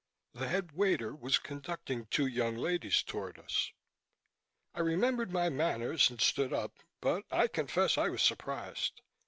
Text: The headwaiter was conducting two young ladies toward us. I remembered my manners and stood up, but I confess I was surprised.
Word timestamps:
The 0.33 0.47
headwaiter 0.47 1.13
was 1.13 1.37
conducting 1.37 2.07
two 2.07 2.25
young 2.25 2.57
ladies 2.57 3.03
toward 3.03 3.37
us. 3.37 3.71
I 4.73 4.79
remembered 4.79 5.31
my 5.31 5.49
manners 5.51 6.09
and 6.09 6.19
stood 6.19 6.51
up, 6.51 6.79
but 7.01 7.23
I 7.29 7.45
confess 7.45 7.99
I 7.99 8.09
was 8.09 8.23
surprised. 8.23 9.01